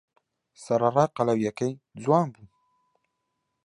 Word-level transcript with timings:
سەرەڕای 0.63 1.13
قەڵەوییەکەی، 1.15 1.73
جوان 2.01 2.27
بوو. 2.33 2.47